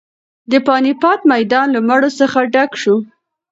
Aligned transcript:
د 0.51 0.53
پاني 0.65 0.93
پت 1.01 1.19
میدان 1.33 1.67
له 1.75 1.79
مړو 1.87 2.09
څخه 2.19 2.39
ډک 2.53 2.71
شو. 2.81 2.95